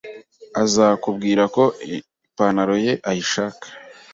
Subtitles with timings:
[0.63, 1.63] Azakubwira ko
[1.97, 3.65] ipantalo ye ayishaka